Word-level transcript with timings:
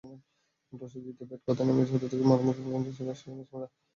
টসে 0.73 0.99
জিতে 1.05 1.23
ব্যাট 1.29 1.41
করতে 1.45 1.63
নেমে 1.67 1.83
শুরু 1.89 1.99
থেকেই 2.03 2.27
মারমুখী 2.29 2.61
ভঙ্গিতে 2.65 2.95
ছিলেন 2.95 3.11
অস্ট্রেলিয়ান 3.13 3.37
ব্যাটসমানরা। 3.39 3.67